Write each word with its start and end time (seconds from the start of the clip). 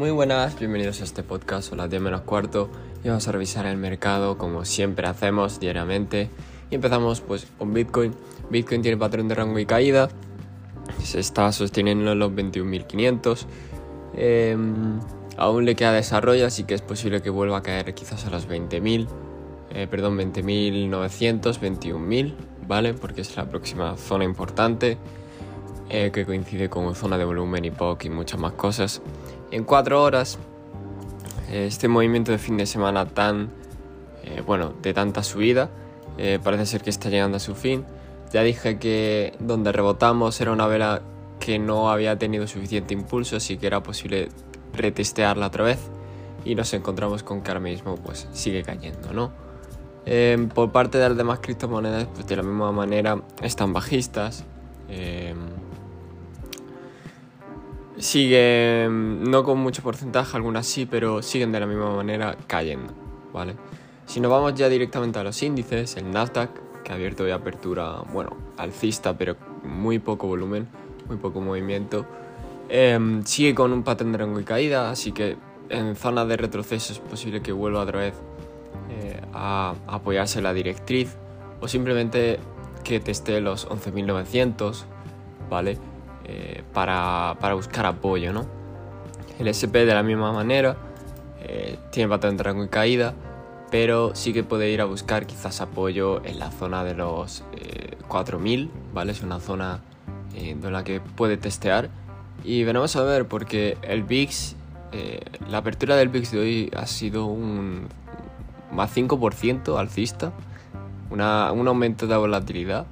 Muy 0.00 0.12
buenas, 0.12 0.58
bienvenidos 0.58 1.02
a 1.02 1.04
este 1.04 1.22
podcast, 1.22 1.74
a 1.74 1.76
las 1.76 1.90
10 1.90 2.00
menos 2.00 2.22
cuarto 2.22 2.70
y 3.04 3.08
vamos 3.08 3.28
a 3.28 3.32
revisar 3.32 3.66
el 3.66 3.76
mercado 3.76 4.38
como 4.38 4.64
siempre 4.64 5.06
hacemos 5.06 5.60
diariamente 5.60 6.30
y 6.70 6.76
empezamos 6.76 7.20
pues 7.20 7.46
con 7.58 7.74
Bitcoin. 7.74 8.14
Bitcoin 8.48 8.80
tiene 8.80 8.96
patrón 8.96 9.28
de 9.28 9.34
rango 9.34 9.58
y 9.58 9.66
caída, 9.66 10.08
se 11.04 11.20
está 11.20 11.52
sosteniendo 11.52 12.12
en 12.12 12.18
los 12.18 12.32
21.500, 12.32 13.44
em, 14.14 15.00
aún 15.36 15.66
le 15.66 15.76
queda 15.76 15.92
desarrollo 15.92 16.46
así 16.46 16.64
que 16.64 16.72
es 16.72 16.80
posible 16.80 17.20
que 17.20 17.28
vuelva 17.28 17.58
a 17.58 17.62
caer 17.62 17.92
quizás 17.92 18.24
a 18.24 18.30
los 18.30 18.48
20.000, 18.48 19.06
eh, 19.74 19.86
perdón 19.86 20.16
20.900, 20.16 21.60
21.000, 21.60 22.34
¿vale? 22.66 22.94
Porque 22.94 23.20
es 23.20 23.36
la 23.36 23.50
próxima 23.50 23.98
zona 23.98 24.24
importante. 24.24 24.96
Eh, 25.92 26.12
que 26.12 26.24
coincide 26.24 26.70
con 26.70 26.94
zona 26.94 27.18
de 27.18 27.24
volumen 27.24 27.64
y 27.64 27.72
POC 27.72 28.04
y 28.04 28.10
muchas 28.10 28.38
más 28.38 28.52
cosas. 28.52 29.02
En 29.50 29.64
cuatro 29.64 30.00
horas, 30.00 30.38
eh, 31.50 31.66
este 31.66 31.88
movimiento 31.88 32.30
de 32.30 32.38
fin 32.38 32.56
de 32.56 32.64
semana 32.64 33.06
tan, 33.06 33.50
eh, 34.22 34.40
bueno, 34.46 34.72
de 34.82 34.94
tanta 34.94 35.24
subida, 35.24 35.68
parece 36.44 36.66
ser 36.66 36.82
que 36.82 36.90
está 36.90 37.08
llegando 37.08 37.38
a 37.38 37.40
su 37.40 37.56
fin. 37.56 37.84
Ya 38.32 38.42
dije 38.42 38.78
que 38.78 39.32
donde 39.40 39.72
rebotamos 39.72 40.40
era 40.40 40.52
una 40.52 40.66
vela 40.68 41.02
que 41.40 41.58
no 41.58 41.90
había 41.90 42.16
tenido 42.18 42.46
suficiente 42.46 42.94
impulso, 42.94 43.36
así 43.36 43.56
que 43.56 43.66
era 43.66 43.82
posible 43.82 44.28
retestearla 44.74 45.46
otra 45.48 45.64
vez. 45.64 45.80
Y 46.44 46.54
nos 46.54 46.72
encontramos 46.74 47.24
con 47.24 47.40
que 47.40 47.50
ahora 47.50 47.60
mismo 47.60 47.96
pues 47.96 48.28
sigue 48.32 48.62
cayendo, 48.62 49.12
¿no? 49.12 49.32
por 50.54 50.72
parte 50.72 50.98
de 50.98 51.08
las 51.08 51.16
demás 51.16 51.38
criptomonedas, 51.40 52.06
pues 52.14 52.26
de 52.26 52.36
la 52.36 52.42
misma 52.42 52.70
manera 52.70 53.20
están 53.42 53.72
bajistas. 53.72 54.44
Siguen, 57.98 59.24
no 59.24 59.44
con 59.44 59.58
mucho 59.58 59.82
porcentaje, 59.82 60.36
algunas 60.36 60.66
sí, 60.66 60.86
pero 60.86 61.22
siguen 61.22 61.52
de 61.52 61.60
la 61.60 61.66
misma 61.66 61.94
manera 61.94 62.36
cayendo, 62.46 62.92
¿vale? 63.32 63.56
Si 64.06 64.20
nos 64.20 64.30
vamos 64.30 64.54
ya 64.54 64.68
directamente 64.68 65.18
a 65.18 65.24
los 65.24 65.42
índices, 65.42 65.96
el 65.96 66.10
Nasdaq, 66.10 66.50
que 66.82 66.92
ha 66.92 66.94
abierto 66.94 67.24
de 67.24 67.32
apertura, 67.32 68.02
bueno, 68.12 68.36
alcista, 68.56 69.16
pero 69.16 69.36
muy 69.62 69.98
poco 69.98 70.26
volumen, 70.26 70.66
muy 71.08 71.16
poco 71.16 71.40
movimiento, 71.40 72.06
em, 72.68 73.24
sigue 73.24 73.54
con 73.54 73.72
un 73.72 73.82
patrón 73.82 74.12
de 74.12 74.18
rango 74.18 74.40
y 74.40 74.44
caída, 74.44 74.90
así 74.90 75.12
que 75.12 75.36
en 75.68 75.94
zona 75.94 76.24
de 76.24 76.36
retroceso 76.36 76.92
es 76.92 76.98
posible 76.98 77.42
que 77.42 77.52
vuelva 77.52 77.80
otra 77.80 78.00
vez 78.00 78.14
eh, 78.90 79.20
a 79.32 79.74
apoyarse 79.86 80.42
la 80.42 80.52
directriz 80.52 81.16
o 81.60 81.68
simplemente 81.68 82.40
que 82.82 82.98
teste 82.98 83.40
los 83.40 83.68
11.900, 83.68 84.84
¿vale? 85.48 85.78
Eh, 86.32 86.62
para, 86.72 87.34
buscar 87.54 87.86
apoyo, 87.86 88.32
¿no? 88.32 88.46
El 89.40 89.48
SP 89.50 89.82
de 89.84 89.94
la 89.94 90.04
misma 90.04 90.32
manera 90.32 90.76
eh, 91.42 91.76
tiene 91.90 92.16
de 92.16 92.42
rango 92.44 92.62
y 92.62 92.68
caída, 92.68 93.14
pero 93.72 94.14
sí 94.14 94.32
que 94.32 94.44
puede 94.44 94.70
ir 94.70 94.80
a 94.80 94.84
buscar 94.84 95.26
quizás 95.26 95.60
apoyo 95.60 96.24
en 96.24 96.38
la 96.38 96.52
zona 96.52 96.84
de 96.84 96.94
los 96.94 97.42
4000, 98.06 98.62
eh, 98.62 98.68
¿vale? 98.94 99.10
Es 99.10 99.22
una 99.22 99.40
zona 99.40 99.80
en 100.36 100.72
la 100.72 100.84
que 100.84 101.00
puede 101.00 101.36
testear. 101.36 101.90
Y 102.44 102.62
veremos 102.62 102.94
a 102.94 103.02
ver, 103.02 103.26
porque 103.26 103.76
el 103.82 104.04
VIX, 104.04 104.54
la 105.48 105.58
apertura 105.58 105.96
del 105.96 106.10
VIX 106.10 106.30
de 106.30 106.38
hoy 106.38 106.70
ha 106.76 106.86
sido 106.86 107.26
un 107.26 107.88
más 108.72 108.96
5% 108.96 109.76
alcista, 109.78 110.32
un 111.10 111.20
aumento 111.20 112.06
de 112.06 112.16
volatilidad. 112.16 112.86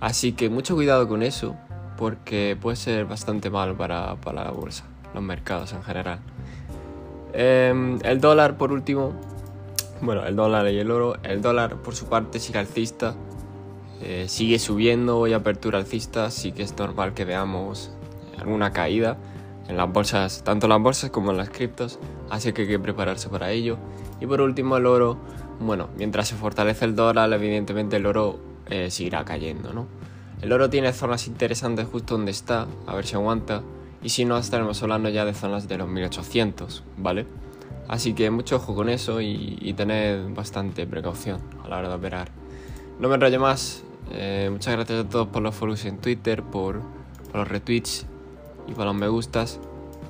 Así 0.00 0.32
que 0.32 0.50
mucho 0.50 0.74
cuidado 0.74 1.08
con 1.08 1.22
eso, 1.22 1.56
porque 2.00 2.56
puede 2.58 2.76
ser 2.76 3.04
bastante 3.04 3.50
malo 3.50 3.76
para, 3.76 4.16
la 4.32 4.50
bolsa, 4.50 4.86
los 5.12 5.22
mercados 5.22 5.74
en 5.74 5.82
general. 5.82 6.20
Em, 7.34 7.98
el 8.02 8.22
dólar, 8.22 8.56
por 8.56 8.72
último, 8.72 9.12
bueno, 10.00 10.24
el 10.24 10.34
dólar 10.34 10.66
y 10.70 10.78
el 10.78 10.90
oro. 10.90 11.16
El 11.22 11.42
dólar, 11.42 11.76
por 11.76 11.94
su 11.94 12.06
parte, 12.06 12.40
sigue 12.40 12.58
alcista, 12.58 13.14
eh, 14.00 14.24
sigue 14.28 14.58
subiendo 14.58 15.18
hoy 15.18 15.34
apertura 15.34 15.76
alcista, 15.76 16.24
así 16.24 16.52
que 16.52 16.62
es 16.62 16.74
normal 16.78 17.12
que 17.12 17.26
veamos 17.26 17.92
alguna 18.38 18.72
caída 18.72 19.18
en 19.68 19.76
las 19.76 19.92
bolsas, 19.92 20.42
tanto 20.42 20.64
en 20.66 20.70
las 20.70 20.80
bolsas 20.80 21.10
como 21.10 21.32
en 21.32 21.36
las 21.36 21.50
criptos, 21.50 21.98
así 22.30 22.54
que 22.54 22.62
hay 22.62 22.68
que 22.68 22.78
prepararse 22.78 23.28
para 23.28 23.50
ello. 23.50 23.76
Y 24.22 24.26
por 24.26 24.40
último, 24.40 24.78
el 24.78 24.86
oro, 24.86 25.18
bueno, 25.60 25.90
mientras 25.98 26.28
se 26.28 26.34
fortalece 26.34 26.86
el 26.86 26.96
dólar, 26.96 27.30
evidentemente 27.30 27.96
el 27.96 28.06
oro 28.06 28.40
eh, 28.70 28.90
seguirá 28.90 29.22
cayendo, 29.26 29.74
¿no? 29.74 30.00
El 30.42 30.52
oro 30.52 30.70
tiene 30.70 30.92
zonas 30.92 31.26
interesantes 31.26 31.86
justo 31.86 32.16
donde 32.16 32.30
está, 32.30 32.66
a 32.86 32.94
ver 32.94 33.06
si 33.06 33.14
aguanta. 33.14 33.62
Y 34.02 34.08
si 34.08 34.24
no, 34.24 34.38
estaremos 34.38 34.82
hablando 34.82 35.10
ya 35.10 35.24
de 35.24 35.34
zonas 35.34 35.68
de 35.68 35.76
los 35.76 35.88
1800, 35.88 36.82
¿vale? 36.96 37.26
Así 37.88 38.14
que 38.14 38.30
mucho 38.30 38.56
ojo 38.56 38.74
con 38.74 38.88
eso 38.88 39.20
y, 39.20 39.74
tened 39.76 40.34
bastante 40.34 40.86
precaución 40.86 41.40
a 41.64 41.68
la 41.68 41.78
hora 41.78 41.88
de 41.88 41.94
operar. 41.96 42.30
No 42.98 43.08
me 43.08 43.16
enrollo 43.16 43.40
más. 43.40 43.82
Eh, 44.12 44.48
muchas 44.50 44.74
gracias 44.74 45.04
a 45.04 45.08
todos 45.08 45.28
por 45.28 45.42
los 45.42 45.54
follows 45.54 45.84
en 45.84 45.98
Twitter, 45.98 46.42
por, 46.42 46.80
los 47.34 47.48
retweets 47.48 48.06
y 48.68 48.72
por 48.72 48.86
los 48.86 48.94
me 48.94 49.08
gustas. 49.08 49.60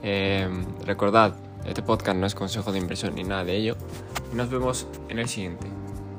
Eh, 0.03 0.49
recordad, 0.85 1.35
este 1.65 1.83
podcast 1.83 2.17
no 2.19 2.27
es 2.27 2.35
consejo 2.35 2.71
de 2.71 2.79
inversión 2.79 3.15
ni 3.15 3.25
nada 3.25 3.45
de 3.45 3.57
ello. 3.57 3.77
Y 4.33 4.37
nos 4.37 4.51
vemos 4.51 4.87
en 5.09 5.19
el 5.19 5.29
siguiente. 5.29 5.67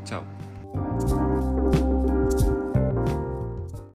Chao. 0.03 0.23